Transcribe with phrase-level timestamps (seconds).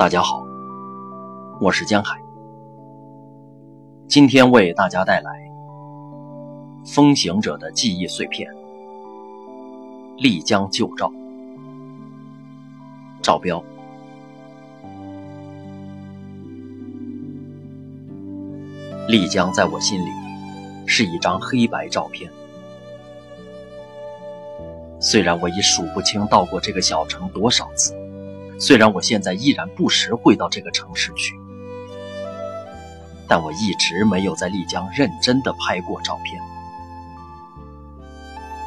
[0.00, 0.46] 大家好，
[1.60, 2.18] 我是江海，
[4.08, 5.30] 今天为大家带来
[6.94, 8.50] 《风行者的记忆碎片》——
[10.16, 11.12] 丽江旧照。
[13.20, 13.62] 照标：
[19.06, 20.08] 丽江在我心里
[20.86, 22.32] 是一张黑白照片。
[24.98, 27.99] 虽然我已数不清到过这个小城多少次。
[28.60, 31.34] 虽然我现在依然不时会到这个城市去，
[33.26, 36.38] 但我一直没有在丽江认真的拍过照片，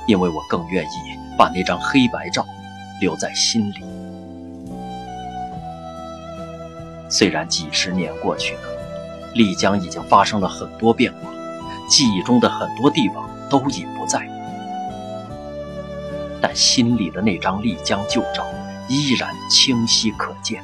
[0.07, 2.43] 因为我更愿意把那张黑白照
[2.99, 3.75] 留在心里。
[7.07, 8.61] 虽然几十年过去了，
[9.35, 11.31] 丽江已经发生了很多变化，
[11.87, 14.27] 记忆中的很多地方都已不在，
[16.41, 18.43] 但心里的那张丽江旧照。
[18.87, 20.63] 依然清晰可见。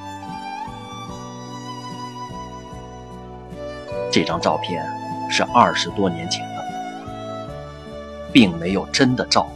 [4.12, 4.84] 这张照片
[5.30, 6.64] 是二十多年前的，
[8.34, 9.54] 并没有真的照过。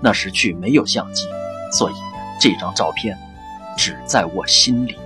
[0.00, 1.28] 那时去没有相机，
[1.70, 1.94] 所以
[2.40, 3.16] 这张照片
[3.76, 4.98] 只在我心里。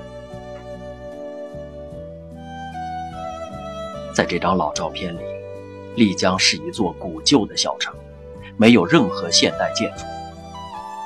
[4.14, 5.20] 在这张老照片里，
[5.96, 7.94] 丽江是一座古旧的小城，
[8.56, 10.04] 没有任何现代建筑。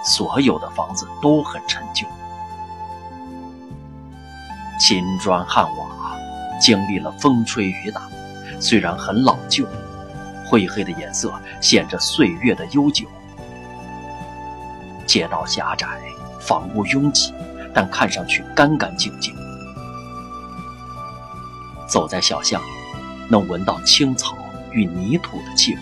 [0.02, 2.06] 所有的房子都很陈旧，
[4.80, 6.16] 青砖汉瓦，
[6.58, 8.08] 经历了风吹雨打，
[8.58, 9.66] 虽然很老旧，
[10.46, 13.06] 灰黑的颜色显着岁月的悠久。
[15.06, 15.86] 街道狭窄，
[16.40, 17.34] 房屋拥挤，
[17.74, 19.34] 但看上去干干净净。
[21.86, 22.66] 走在小巷里，
[23.28, 24.34] 能闻到青草
[24.72, 25.80] 与泥土的气味。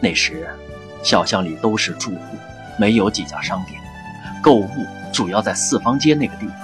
[0.00, 0.48] 那时。
[1.02, 2.36] 小巷里都是住户，
[2.78, 3.80] 没有几家商店，
[4.42, 4.68] 购物
[5.12, 6.56] 主要在四方街那个地方。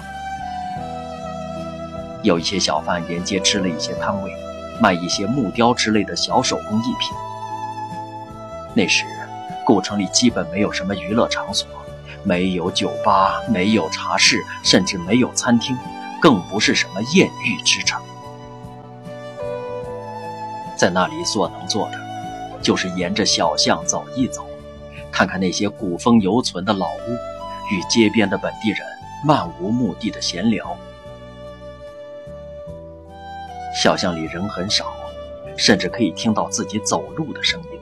[2.22, 4.32] 有一些小贩沿街支了一些摊位，
[4.80, 7.16] 卖一些木雕之类的小手工艺品。
[8.74, 9.04] 那时，
[9.64, 11.68] 古城里基本没有什么娱乐场所，
[12.22, 15.76] 没有酒吧，没有茶室，甚至没有餐厅，
[16.20, 18.02] 更不是什么艳遇之城。
[20.76, 22.03] 在那里所能做的。
[22.64, 24.46] 就是沿着小巷走一走，
[25.12, 27.12] 看看那些古风犹存的老屋，
[27.70, 28.80] 与街边的本地人
[29.22, 30.74] 漫无目的的闲聊。
[33.76, 34.94] 小巷里人很少，
[35.58, 37.78] 甚至可以听到自己走路的声音。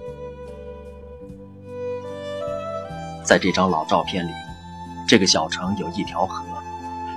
[3.23, 4.33] 在这张老照片里，
[5.07, 6.45] 这个小城有一条河，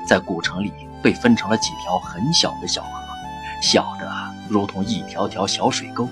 [0.08, 0.72] 在古城里
[1.02, 3.02] 被分成了几条很小的小河，
[3.60, 4.08] 小的
[4.48, 6.08] 如同一条条小水沟。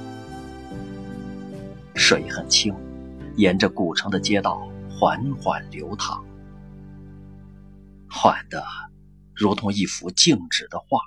[2.06, 2.76] 水很清，
[3.38, 6.22] 沿着古城的街道缓缓流淌，
[8.10, 8.62] 缓的
[9.34, 11.00] 如同一幅静止的画。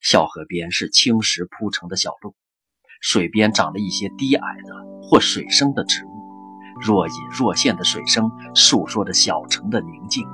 [0.00, 2.34] 小河边是青石铺成的小路，
[3.02, 6.08] 水边长了一些低矮的或水生的植物，
[6.80, 10.26] 若隐若现的水声诉说着小城的宁静。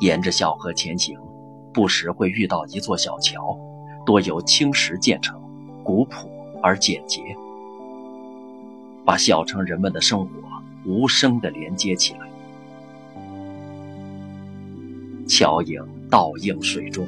[0.00, 1.20] 沿着小河前行，
[1.74, 3.60] 不时会遇到一座小桥。
[4.04, 5.40] 多由青石建成，
[5.82, 6.28] 古朴
[6.62, 7.20] 而简洁，
[9.04, 10.30] 把小城人们的生活
[10.84, 12.20] 无声地连接起来。
[15.26, 17.06] 桥影倒映水中，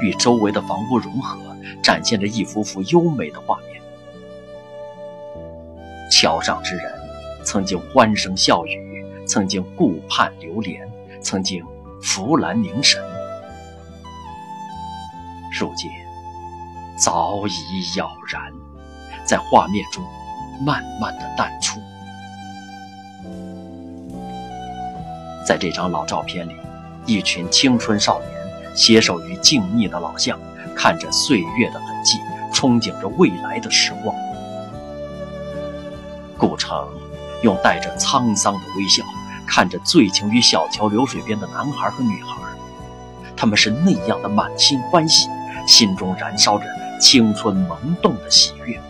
[0.00, 1.38] 与周围的房屋融合，
[1.82, 3.80] 展现着一幅幅优美的画面。
[6.10, 6.90] 桥上之人，
[7.44, 11.62] 曾经欢声笑语，曾经顾盼流连，曾经
[12.02, 13.02] 扶栏凝神，
[15.60, 15.90] 如今。
[16.98, 18.52] 早已杳然，
[19.24, 20.04] 在画面中
[20.60, 21.80] 慢慢的淡出。
[25.46, 26.56] 在这张老照片里，
[27.06, 30.38] 一群青春少年携手于静谧的老巷，
[30.74, 32.18] 看着岁月的痕迹，
[32.52, 34.14] 憧憬着未来的时光。
[36.36, 36.86] 顾城
[37.42, 39.04] 用带着沧桑的微笑，
[39.46, 42.36] 看着醉情于小桥流水边的男孩和女孩，
[43.36, 45.28] 他们是那样的满心欢喜，
[45.66, 46.66] 心中燃烧着。
[46.98, 48.80] 青春萌动的喜悦，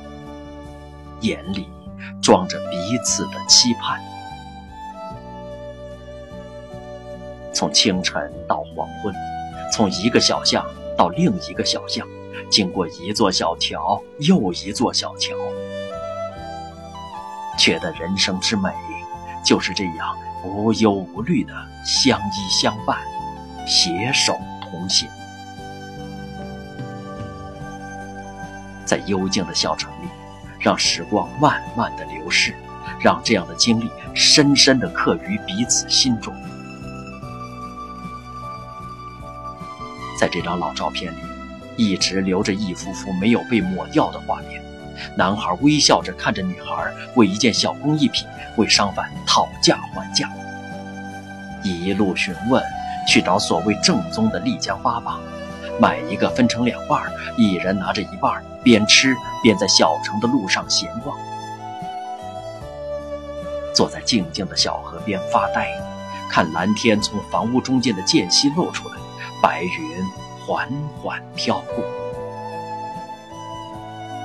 [1.20, 1.68] 眼里
[2.22, 4.00] 装着彼此的期盼。
[7.52, 9.14] 从清晨到黄昏，
[9.72, 10.64] 从一个小巷
[10.96, 12.06] 到另一个小巷，
[12.50, 15.34] 经过一座小桥又一座小桥，
[17.58, 18.70] 觉得人生之美
[19.44, 21.52] 就是这样无忧无虑的
[21.84, 22.98] 相依相伴，
[23.66, 25.08] 携手同行。
[28.88, 30.08] 在幽静的小城里，
[30.58, 32.54] 让时光慢慢的流逝，
[32.98, 36.34] 让这样的经历深深的刻于彼此心中。
[40.18, 41.18] 在这张老照片里，
[41.76, 44.62] 一直留着一幅幅没有被抹掉的画面。
[45.14, 48.26] 男孩微笑着看着女孩，为一件小工艺品
[48.56, 50.28] 为商贩讨价还价，
[51.62, 52.64] 一路询问，
[53.06, 55.18] 去找所谓正宗的丽江粑粑，
[55.78, 57.02] 买一个分成两半，
[57.36, 61.18] 一人拿着一半，边吃边在小城的路上闲逛，
[63.74, 65.70] 坐在静静的小河边发呆，
[66.28, 68.96] 看蓝天从房屋中间的间隙露出来。
[69.42, 70.04] 白云
[70.44, 70.68] 缓
[71.00, 71.82] 缓飘过，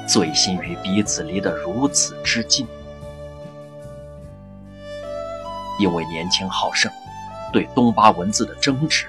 [0.09, 2.67] 醉心于彼此离得如此之近。
[5.79, 6.91] 因为年轻好胜，
[7.53, 9.05] 对东巴文字的争执，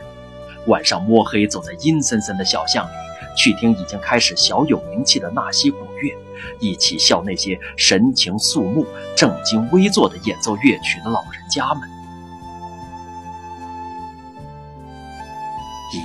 [0.66, 3.03] 晚上摸黑走在阴森森的小巷里，
[3.36, 6.16] 去听已经开始小有名气的纳西古乐，
[6.60, 8.86] 一起笑那些神情肃穆、
[9.16, 11.88] 正襟危坐的演奏乐曲的老人家们。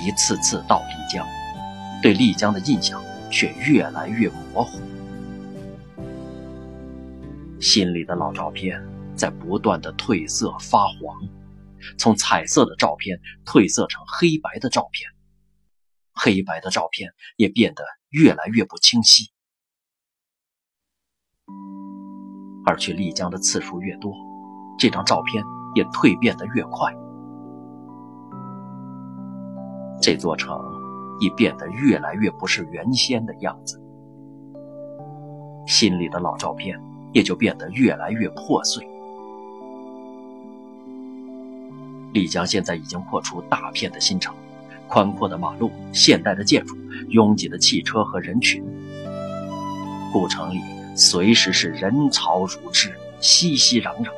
[0.04, 1.26] 一次次到丽江，
[2.00, 4.80] 对丽江的印象却越来越模糊。
[7.60, 8.80] 心里的老照片
[9.16, 11.20] 在不断的褪色发黄，
[11.98, 15.10] 从彩色的照片褪色成黑白的照片，
[16.22, 19.30] 黑白的照片也变得越来越不清晰。
[22.66, 24.14] 而去丽江的次数越多，
[24.78, 25.42] 这张照片
[25.74, 26.94] 也蜕变得越快。
[30.02, 30.60] 这座城
[31.20, 33.80] 已变得越来越不是原先的样子，
[35.66, 36.78] 心里的老照片
[37.14, 38.86] 也就变得越来越破碎。
[42.12, 44.34] 丽江现在已经破出大片的新城，
[44.90, 46.76] 宽阔的马路、现代的建筑、
[47.08, 48.62] 拥挤的汽车和人群，
[50.12, 50.60] 古城里
[50.96, 54.10] 随时是人潮如织，熙熙攘攘。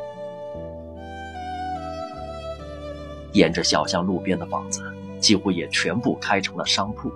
[3.33, 4.83] 沿着小巷路边的房子。
[5.23, 7.09] 几乎也全部开成了商铺。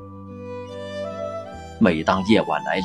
[1.80, 2.84] 每当夜晚来临，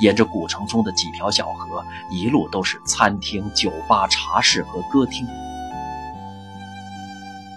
[0.00, 5.26] 沿着古城中的几条小河，一路都是餐厅、酒吧、茶室和歌厅。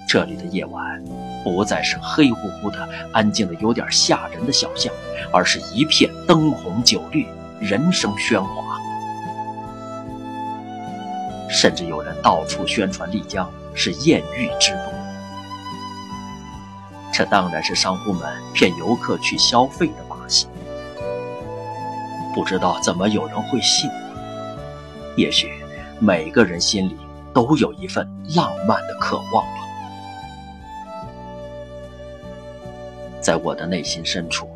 [0.10, 1.00] 这里的夜晚，
[1.44, 4.92] 不再是黑乎乎的、安静的有点吓人的小巷，
[5.32, 7.28] 而是一片灯红酒绿、
[7.62, 8.80] 人声喧哗。
[11.48, 14.80] 甚至有人到处宣传丽江是艳遇之都。
[17.14, 20.48] 这当然是商户们骗游客去消费的把戏，
[22.34, 23.88] 不知道怎么有人会信。
[25.16, 25.52] 也许
[26.00, 26.98] 每个人心里
[27.32, 29.69] 都有一份浪漫的渴望吧。
[33.30, 34.50] 在我的内心深处，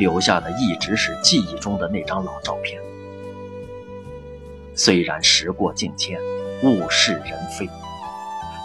[0.00, 2.82] 留下的一直是记忆中的那张老照片。
[4.74, 6.18] 虽然时过境迁，
[6.64, 7.70] 物是人非。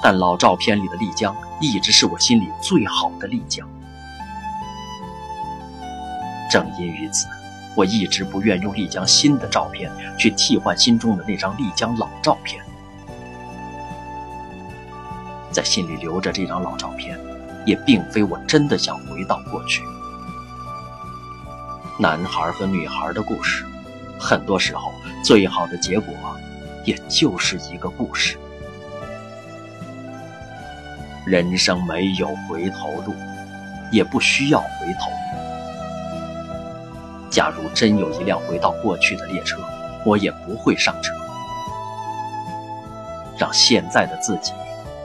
[0.02, 3.70] 但老照片里的丽江一直是我心里最好的丽江。
[6.50, 7.28] 正因于此，
[7.76, 12.66] 我一直不愿用丽江新的照片去替换心中的那张丽江老照片。
[15.52, 17.16] 在心里留着这张老照片，
[17.66, 19.84] 也并非我真的想回到过去。
[22.00, 23.66] 男孩和女孩的故事，
[24.20, 24.92] 很多时候
[25.24, 26.14] 最好的结果，
[26.84, 28.38] 也就是一个故事。
[31.26, 33.14] 人生没有回头路，
[33.92, 34.68] 也不需要回
[35.00, 35.12] 头。
[37.30, 39.62] 假如真有一辆回到过去的列车，
[40.04, 41.14] 我也不会上车。
[43.38, 44.52] 让现在的自己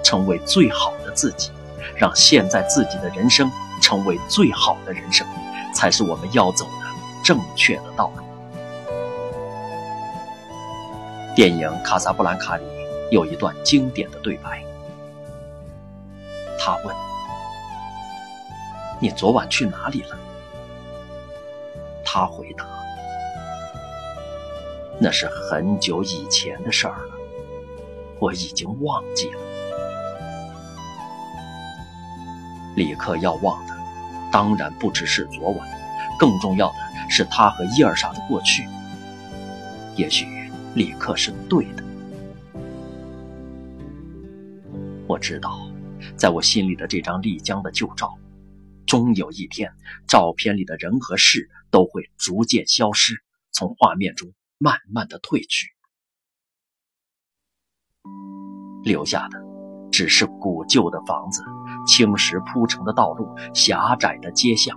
[0.02, 1.50] 成为最好的自己，
[1.96, 3.50] 让现在自己的人生
[3.80, 5.26] 成为最好的人生，
[5.74, 6.86] 才是我们要走的
[7.24, 8.22] 正确的道路。
[11.34, 12.64] 电影《卡萨布兰卡》里
[13.10, 14.64] 有一段经典的对白。
[16.58, 16.96] 他问
[18.98, 20.18] ：“你昨晚去哪里了？”
[22.04, 22.66] 他回答
[24.98, 27.14] ：“那是很久以前的事儿了，
[28.18, 29.40] 我已经忘记了。”
[32.76, 33.74] 李克要忘的，
[34.30, 35.68] 当然不只是昨晚，
[36.18, 36.74] 更重要的
[37.10, 38.68] 是他和伊尔莎的过去。
[39.96, 40.26] 也许
[40.74, 41.82] 李克是对的，
[45.08, 45.58] 我知道。
[46.14, 48.16] 在我心里的这张丽江的旧照，
[48.86, 49.72] 终有一天，
[50.06, 53.14] 照片里的人和事都会逐渐消失，
[53.50, 55.68] 从画面中慢慢的褪去，
[58.82, 59.42] 留下的
[59.90, 61.42] 只是古旧的房子、
[61.86, 64.76] 青石铺成的道路、狭窄的街巷，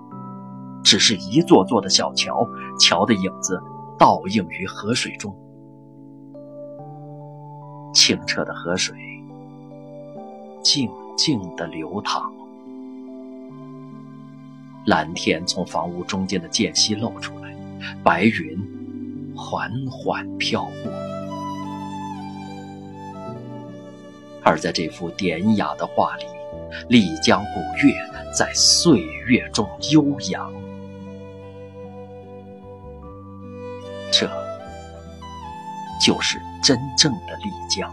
[0.83, 2.47] 只是一座座的小桥，
[2.79, 3.61] 桥的影子
[3.97, 5.35] 倒映于河水中。
[7.93, 8.95] 清澈的河水
[10.63, 12.31] 静静地流淌，
[14.85, 17.53] 蓝天从房屋中间的间隙露出来，
[18.03, 20.91] 白云缓缓飘过。
[24.43, 26.25] 而在这幅典雅的画里，
[26.87, 27.93] 丽江古月
[28.31, 30.51] 在岁月中悠扬。
[34.11, 34.29] 这。
[35.99, 37.91] 就是真正的丽江。